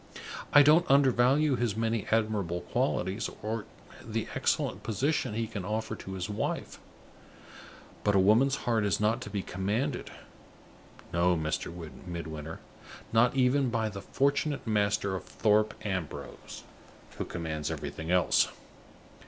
I 0.51 0.63
don't 0.63 0.89
undervalue 0.89 1.55
his 1.57 1.75
many 1.77 2.07
admirable 2.09 2.61
qualities, 2.61 3.29
or 3.43 3.65
the 4.03 4.27
excellent 4.33 4.81
position 4.81 5.35
he 5.35 5.45
can 5.45 5.63
offer 5.63 5.95
to 5.95 6.13
his 6.13 6.27
wife. 6.27 6.79
But 8.03 8.15
a 8.15 8.19
woman's 8.19 8.55
heart 8.65 8.83
is 8.83 8.99
not 8.99 9.21
to 9.21 9.29
be 9.29 9.43
commanded 9.43 10.09
no, 11.13 11.35
Mr. 11.37 11.71
Midwinter, 12.07 12.59
not 13.13 13.35
even 13.35 13.69
by 13.69 13.89
the 13.89 14.01
fortunate 14.01 14.65
master 14.65 15.15
of 15.15 15.23
Thorpe 15.25 15.75
Ambrose, 15.85 16.63
who 17.19 17.23
commands 17.25 17.69
everything 17.69 18.09
else." 18.09 18.47